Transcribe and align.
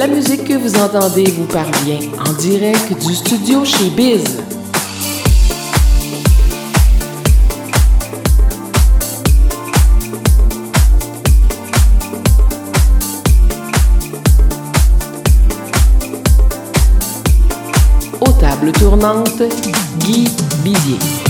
La 0.00 0.06
musique 0.06 0.44
que 0.44 0.54
vous 0.54 0.76
entendez 0.76 1.24
vous 1.24 1.44
parvient 1.44 1.98
en 2.26 2.32
direct 2.32 3.06
du 3.06 3.14
studio 3.14 3.66
chez 3.66 3.90
Biz. 3.90 4.38
Aux 18.22 18.32
tables 18.40 18.72
tournantes, 18.72 19.42
Guy 19.98 20.30
Bizier. 20.64 21.29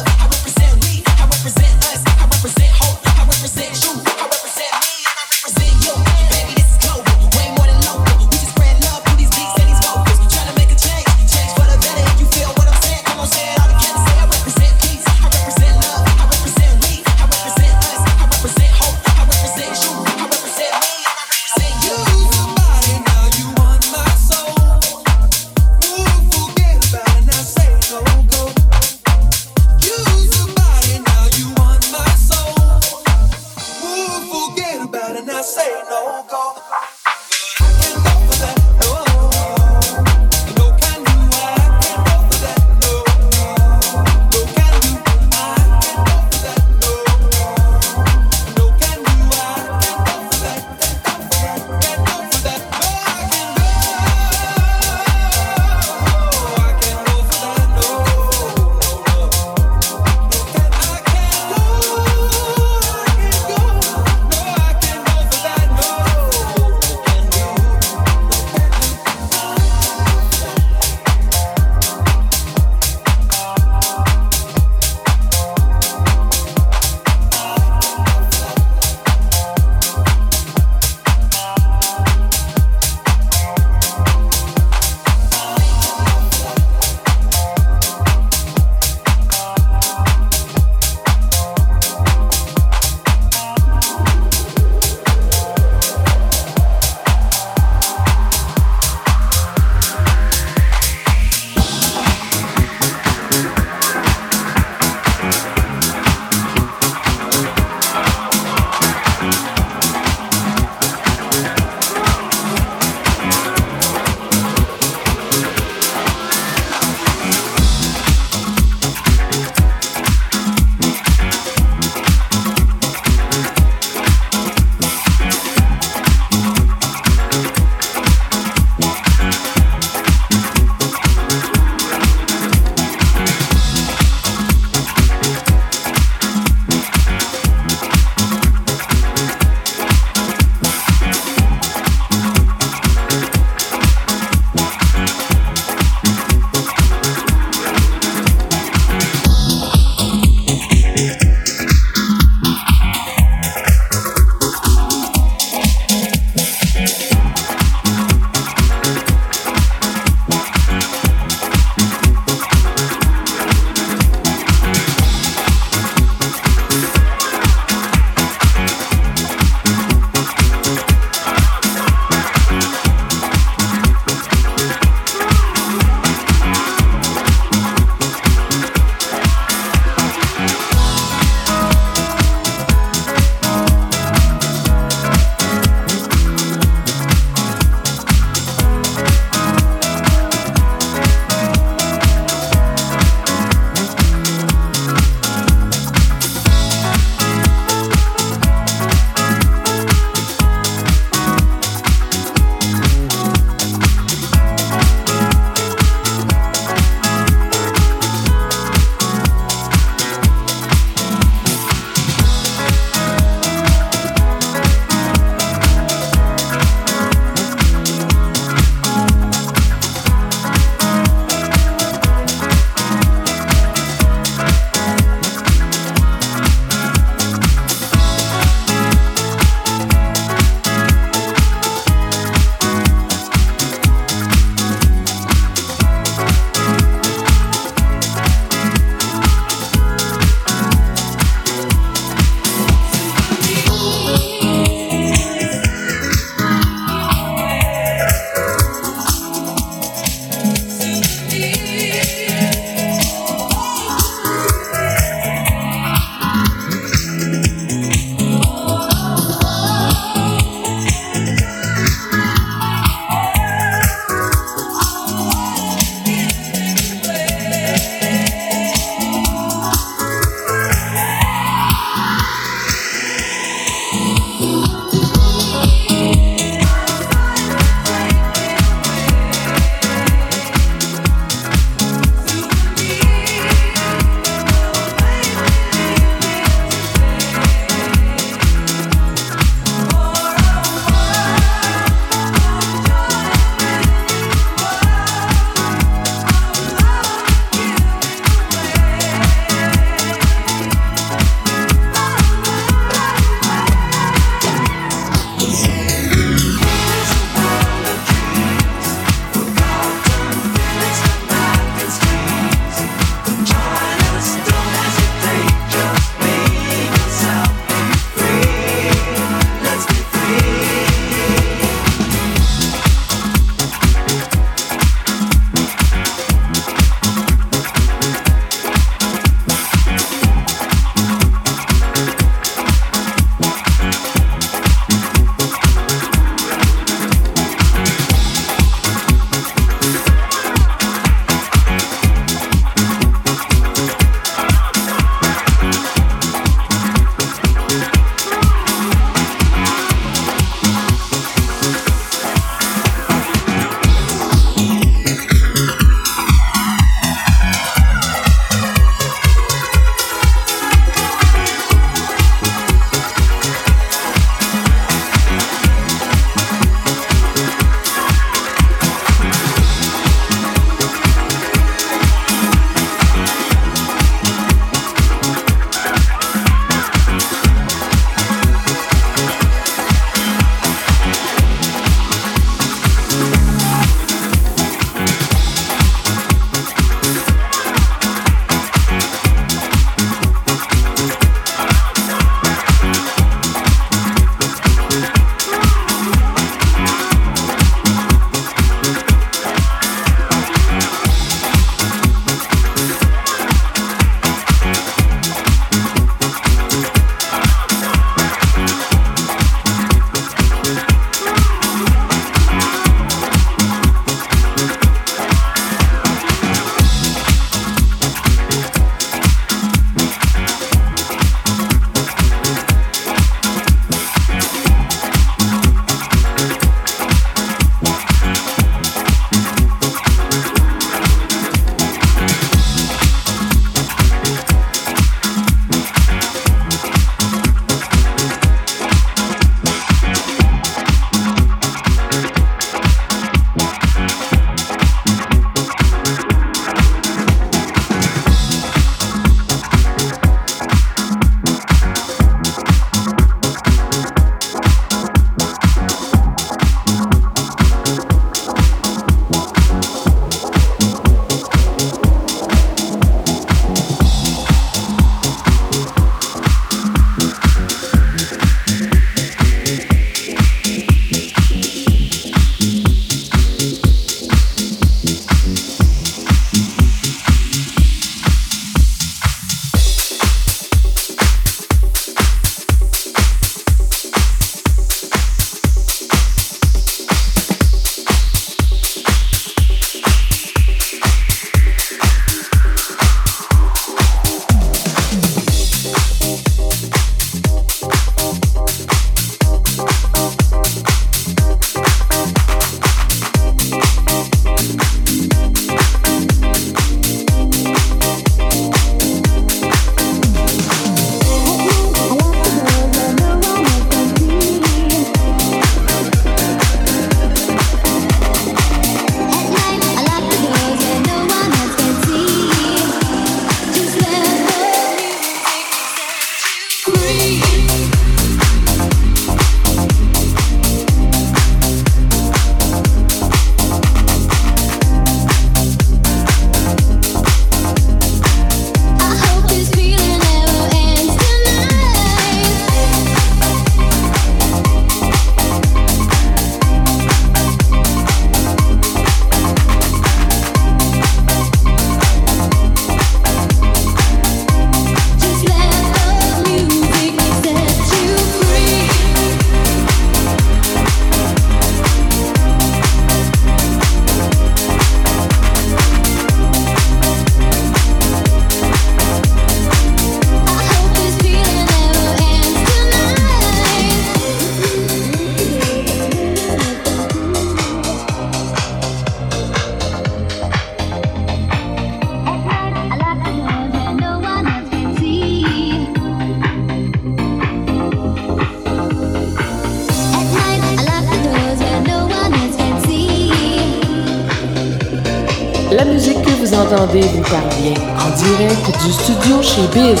entendez 596.66 597.02
vous 597.02 597.22
parvient 597.22 597.74
en 597.74 598.10
direct 598.16 598.84
du 598.84 598.92
studio 598.92 599.42
chez 599.42 599.62
Biz. 599.72 600.00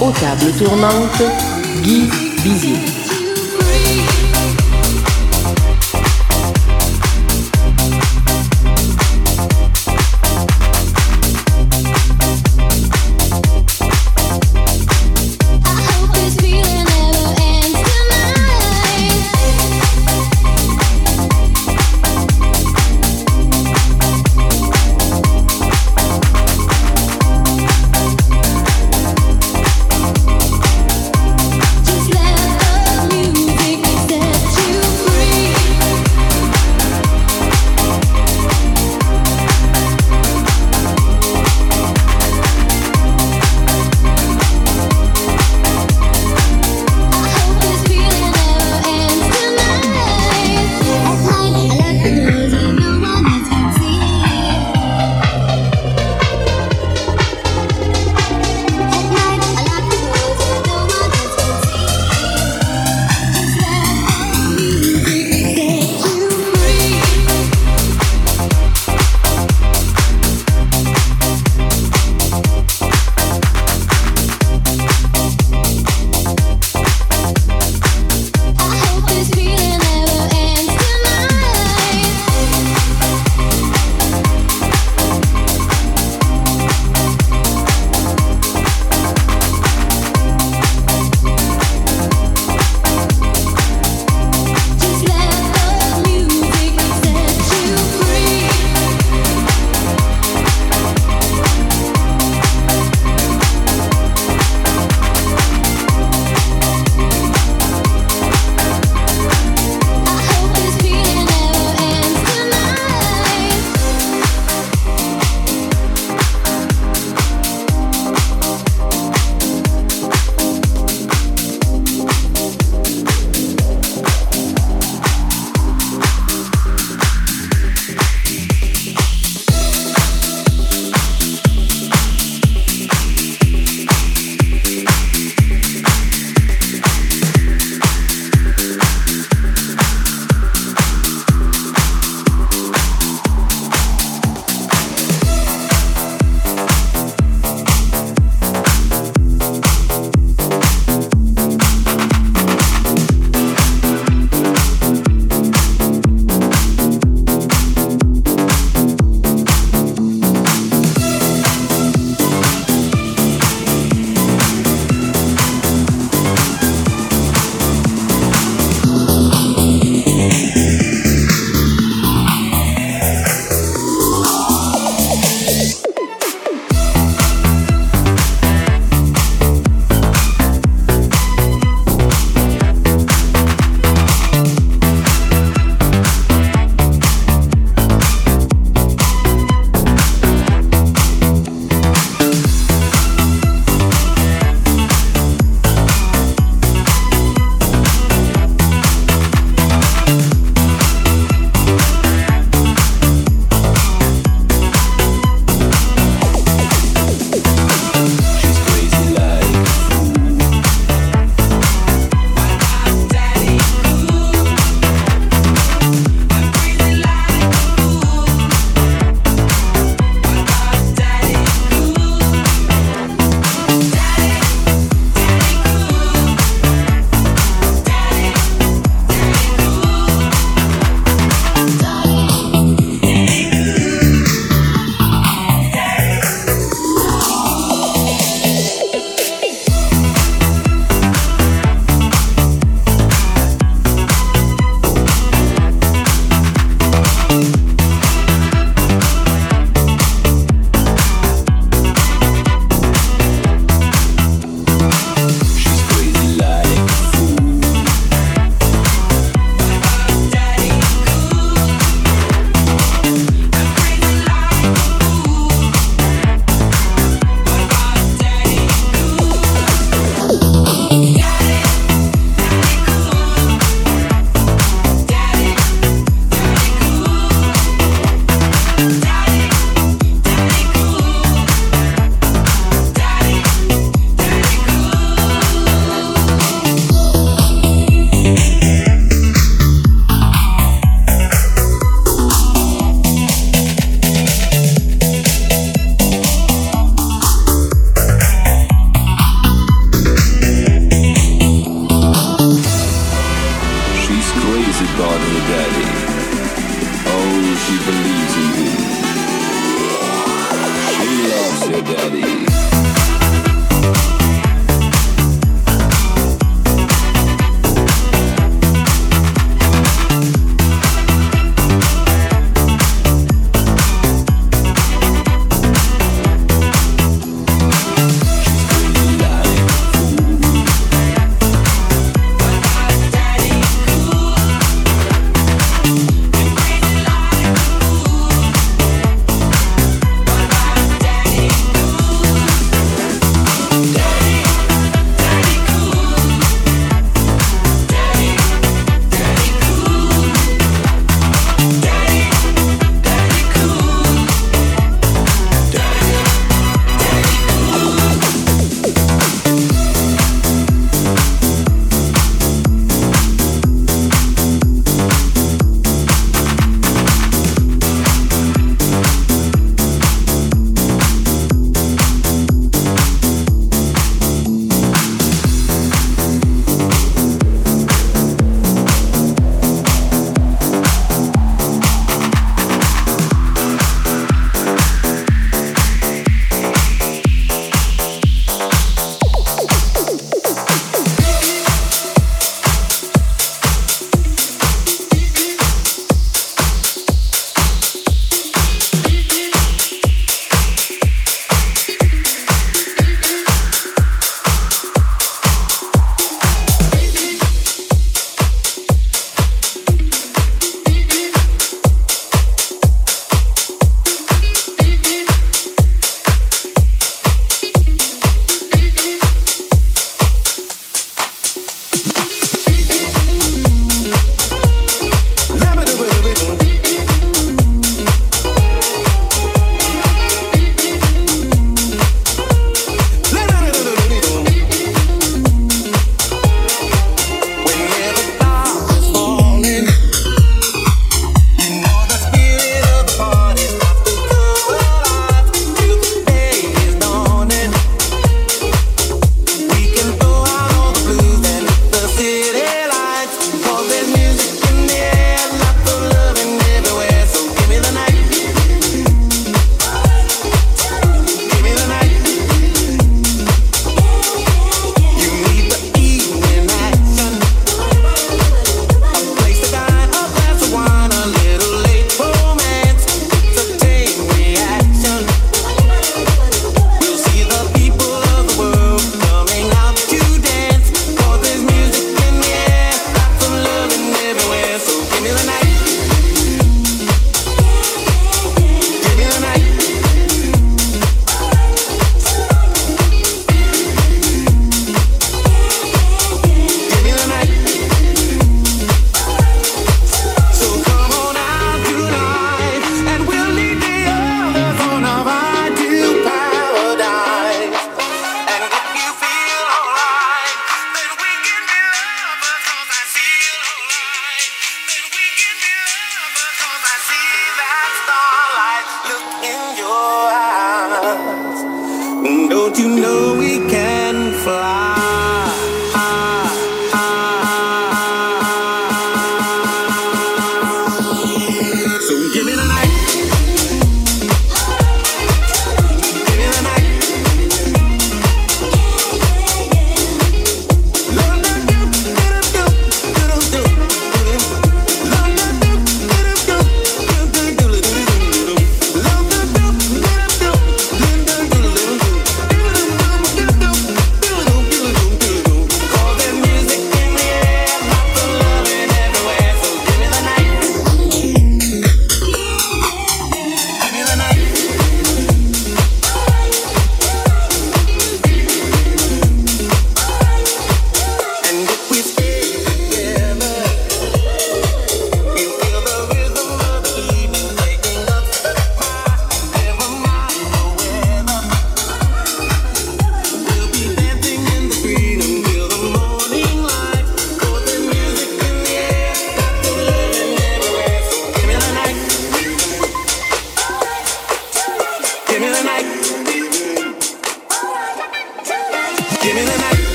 Aux 0.00 0.10
tables 0.10 0.52
tournantes, 0.58 1.22
Guy 1.82 2.08
Bizier. 2.42 2.93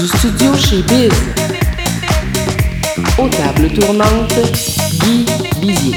Du 0.00 0.06
studio 0.06 0.54
chez 0.54 0.82
Biz. 0.82 1.12
Aux 3.18 3.28
tables 3.28 3.70
tournantes, 3.70 4.34
Guy 5.00 5.26
Bizier. 5.60 5.96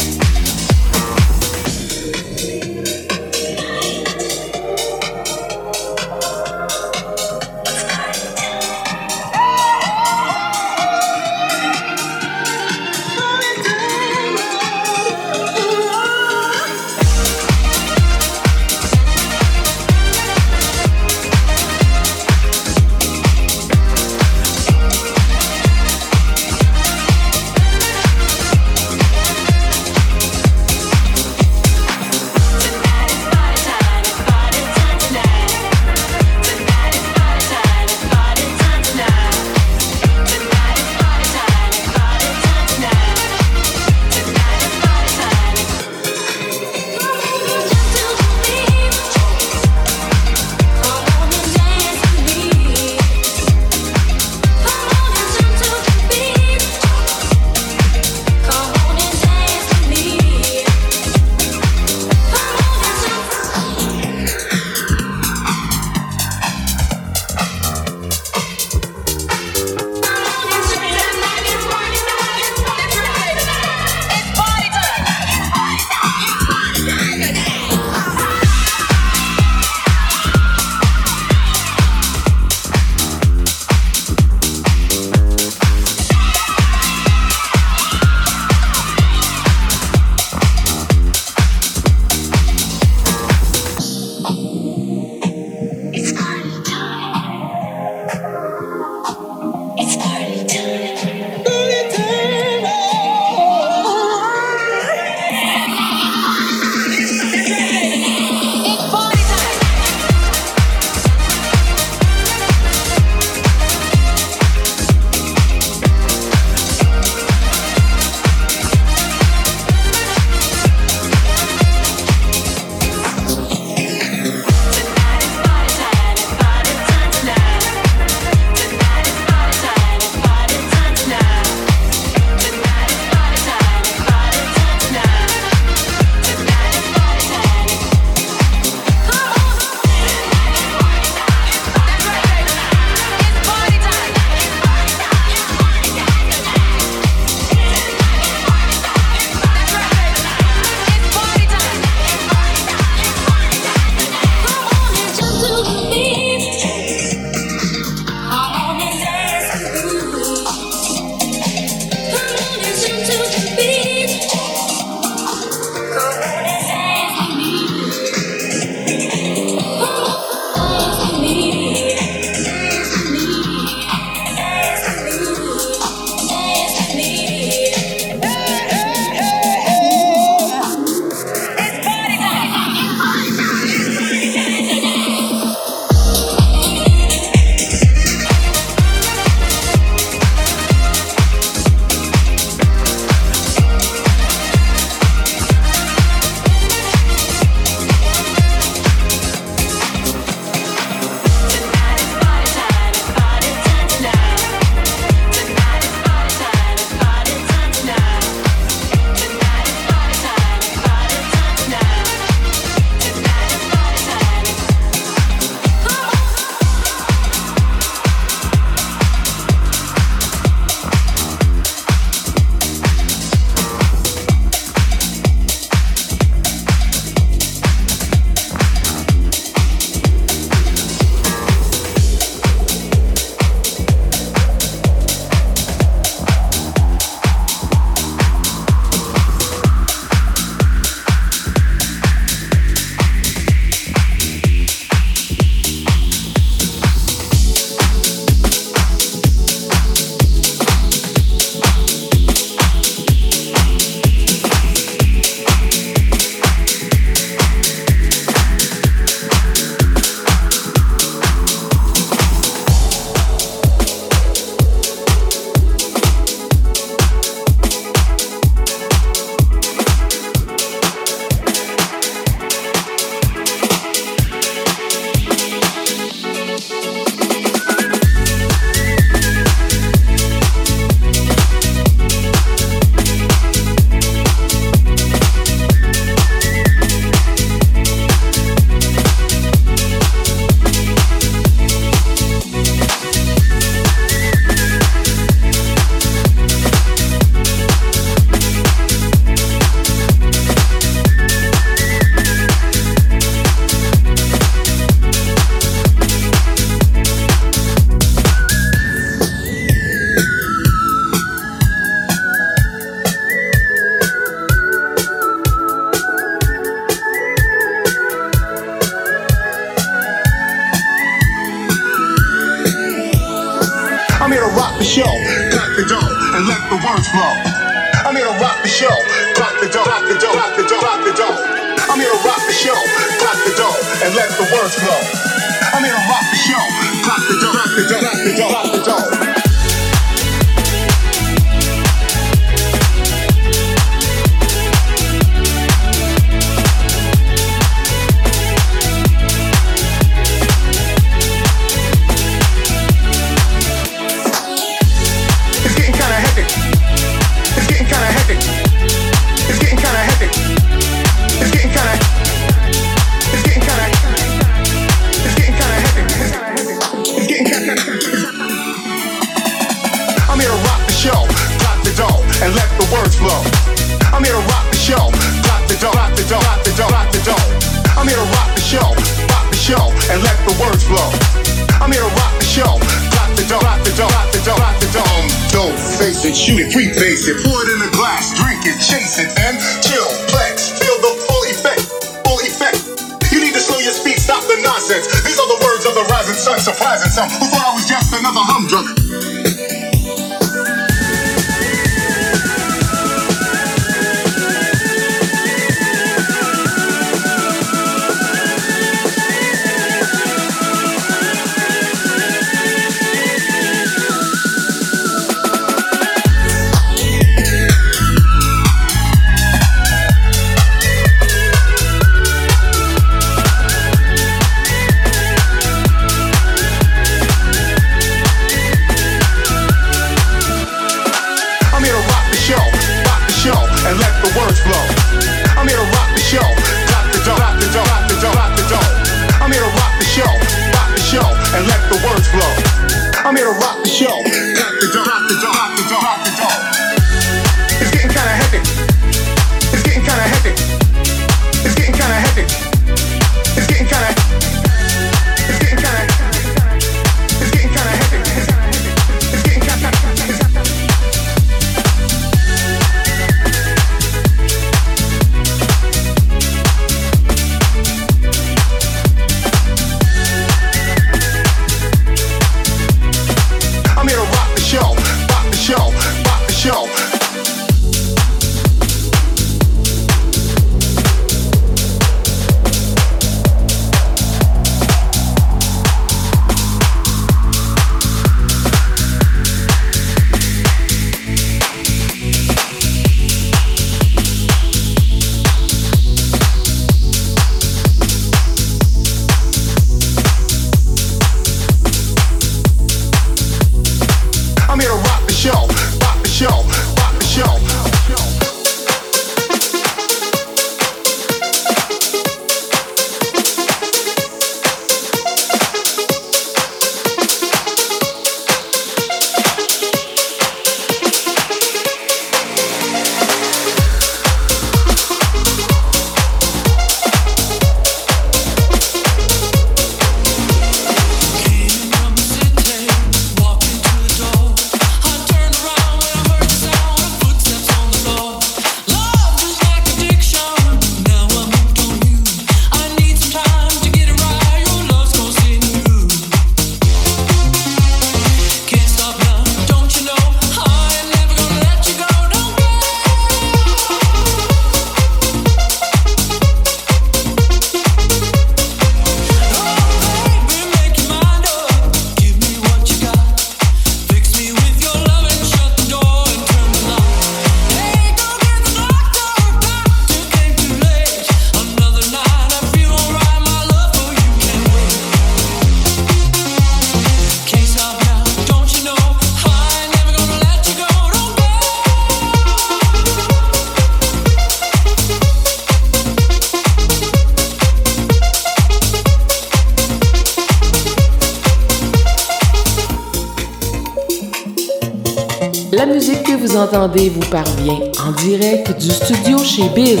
vous 596.98 597.30
parvient 597.30 597.78
en 598.04 598.12
direct 598.22 598.76
du 598.80 598.90
studio 598.90 599.38
chez 599.44 599.68
Biz. 599.74 600.00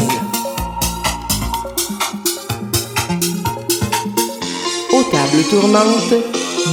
Aux 4.92 5.02
tables 5.04 5.44
tournantes, 5.50 6.14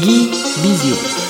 Guy 0.01 0.29
Bizier. 0.63 1.26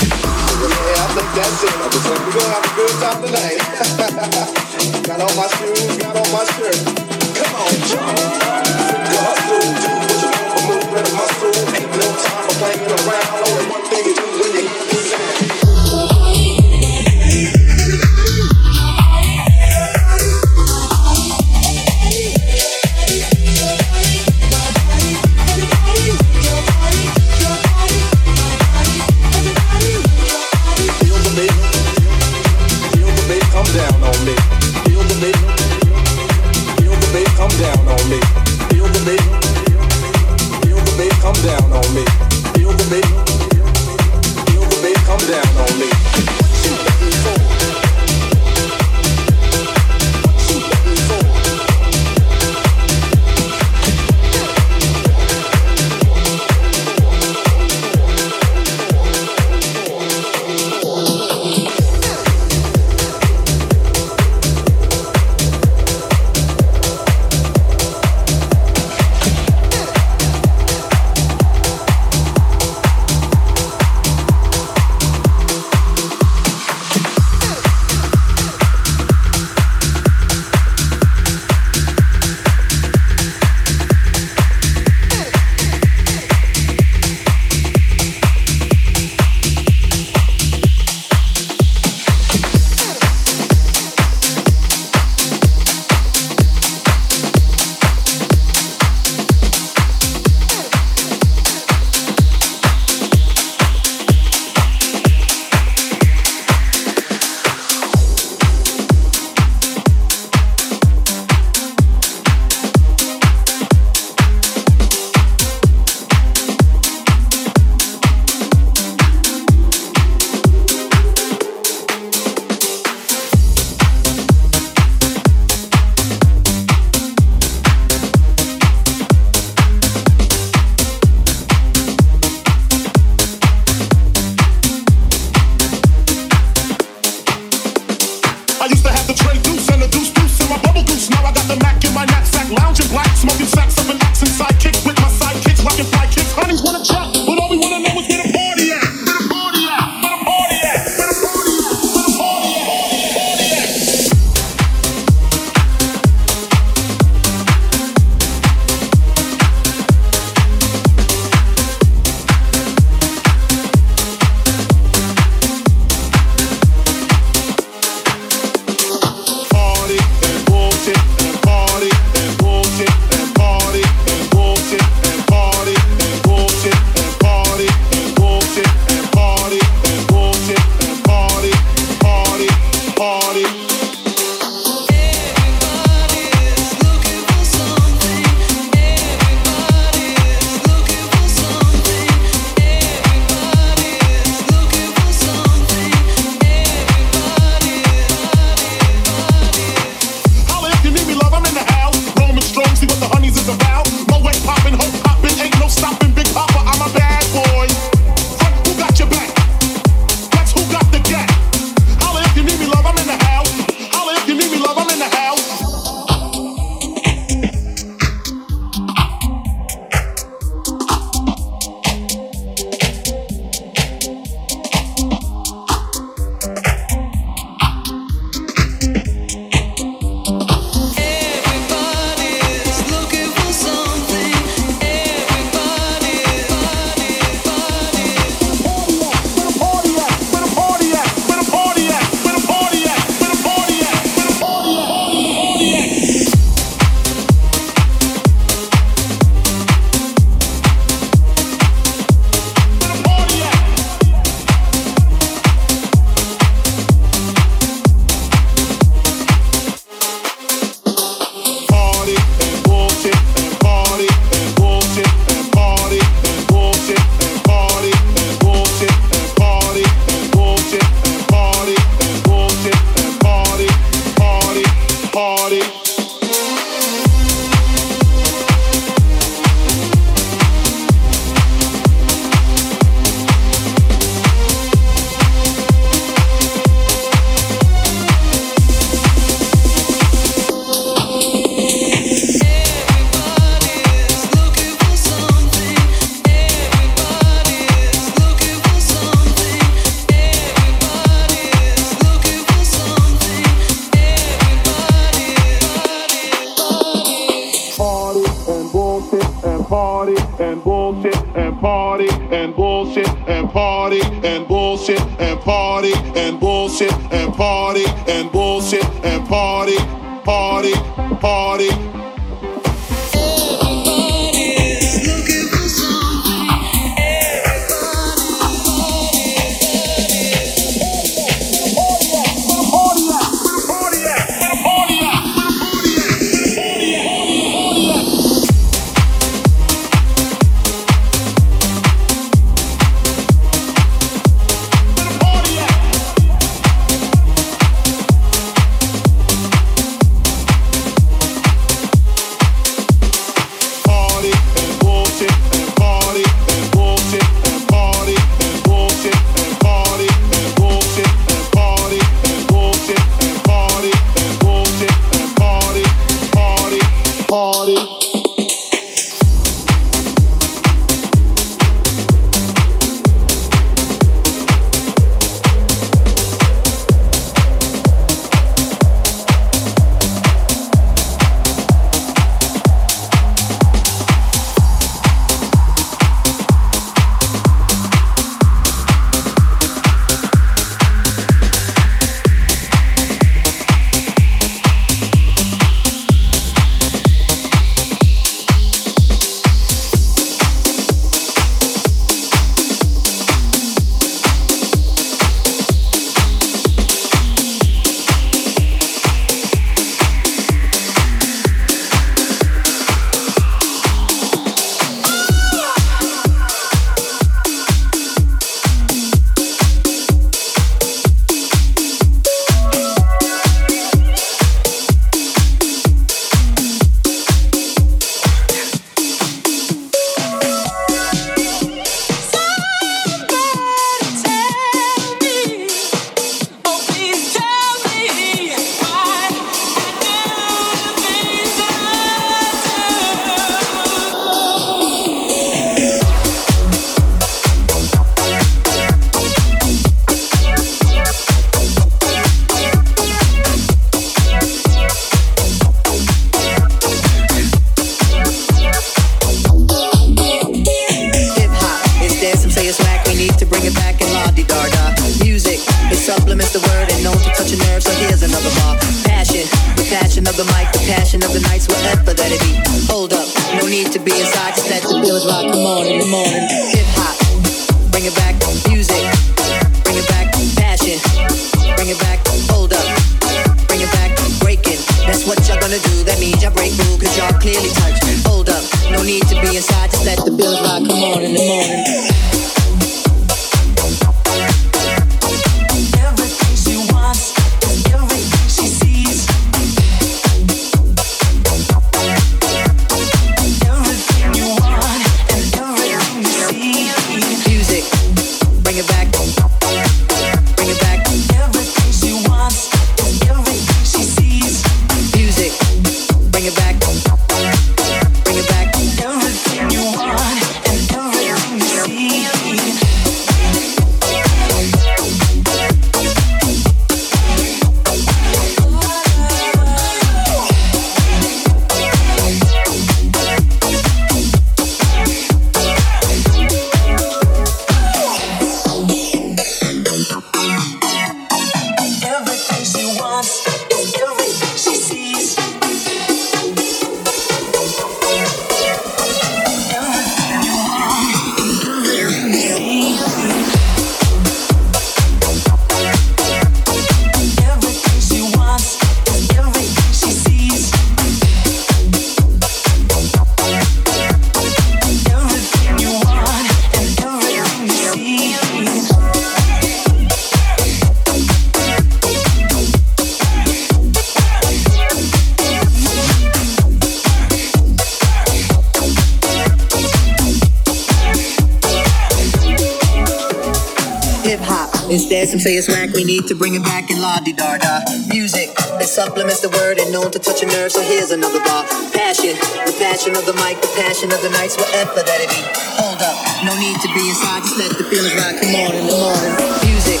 Need 586.12 586.28
to 586.28 586.34
bring 586.34 586.54
it 586.54 586.62
back 586.62 586.90
in 586.90 587.00
la 587.00 587.18
di 587.20 587.32
da 587.32 587.56
da. 587.56 587.80
Music, 588.12 588.52
it 588.76 588.88
supplements 588.88 589.40
the 589.40 589.48
word 589.48 589.78
and 589.78 589.90
known 589.90 590.10
to 590.10 590.18
touch 590.18 590.42
a 590.42 590.46
nerve, 590.46 590.70
so 590.70 590.82
here's 590.82 591.10
another 591.10 591.40
bar. 591.40 591.64
Passion, 591.96 592.36
the 592.68 592.74
passion 592.76 593.16
of 593.16 593.24
the 593.24 593.32
mic, 593.40 593.56
the 593.64 593.72
passion 593.80 594.12
of 594.12 594.20
the 594.20 594.28
nights, 594.36 594.56
whatever 594.60 595.00
that 595.00 595.20
it 595.24 595.30
be. 595.32 595.40
Hold 595.80 596.04
up, 596.04 596.16
no 596.44 596.52
need 596.60 596.76
to 596.84 596.88
be 596.92 597.08
inside, 597.08 597.40
just 597.48 597.56
let 597.56 597.72
the 597.78 597.84
feelings 597.88 598.14
rock. 598.20 598.36
Come 598.36 598.52
on 598.60 598.72
in 598.76 598.84
the 598.84 598.92
morning. 598.92 599.32
Music, 599.64 600.00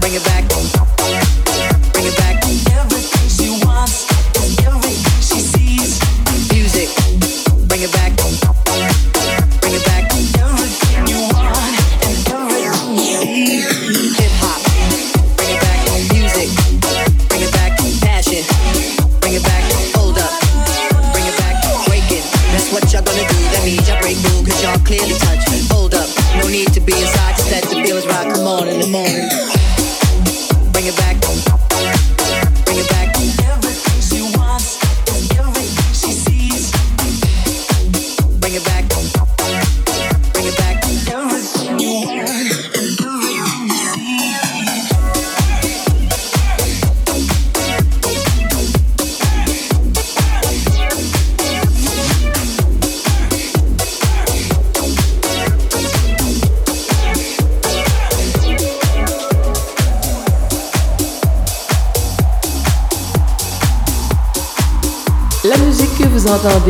bring 0.00 0.12
it 0.12 0.24
back. 0.24 0.41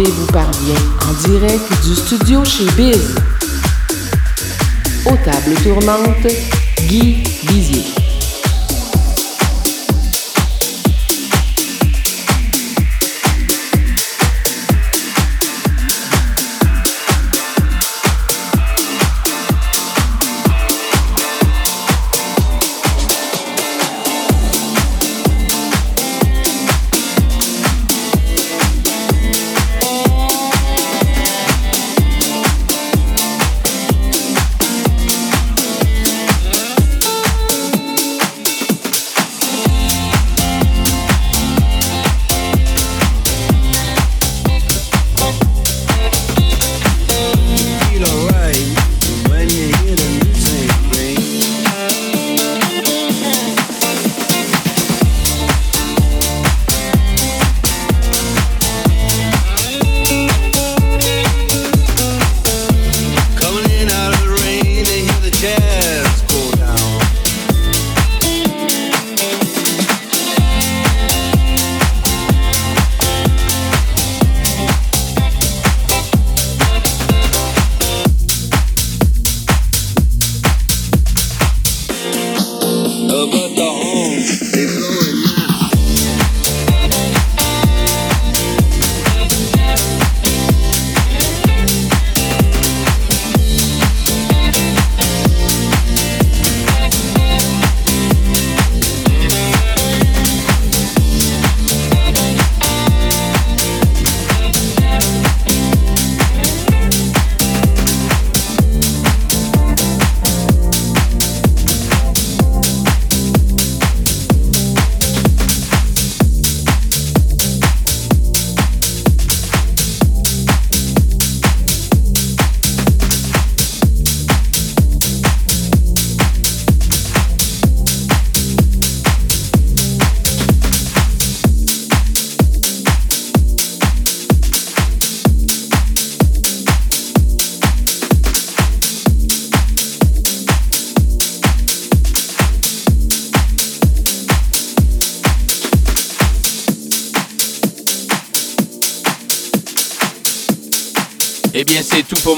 Vous 0.01 0.27
parvient 0.27 0.74
en 1.06 1.28
direct 1.28 1.85
du 1.85 1.94
studio 1.94 2.43
chez 2.44 2.64
Biz. 2.77 3.14
Aux 5.05 5.16
tables 5.16 5.55
tournantes, 5.62 6.32
Guy 6.89 7.23
Bizier. 7.47 8.01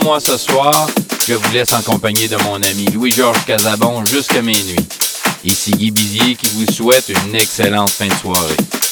Moi 0.04 0.20
ce 0.20 0.36
soir. 0.36 0.86
Je 1.26 1.32
vous 1.32 1.52
laisse 1.52 1.72
en 1.72 1.80
compagnie 1.80 2.28
de 2.28 2.36
mon 2.44 2.56
ami 2.56 2.84
Louis-Georges 2.92 3.44
Casabon 3.46 4.04
jusqu'à 4.04 4.42
minuit. 4.42 4.76
Ici 5.42 5.70
Guy 5.72 5.90
Bizier 5.90 6.36
qui 6.36 6.46
vous 6.54 6.70
souhaite 6.70 7.08
une 7.08 7.34
excellente 7.34 7.90
fin 7.90 8.06
de 8.06 8.14
soirée. 8.14 8.83